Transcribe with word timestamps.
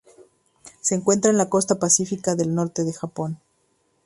Se 0.81 0.95
encuentra 0.95 1.29
en 1.29 1.37
la 1.37 1.47
costa 1.47 1.75
pacífica 1.77 2.33
del 2.33 2.55
norte 2.55 2.83
del 2.83 2.95
Japón. 2.95 3.37